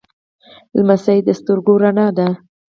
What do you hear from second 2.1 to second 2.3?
ده.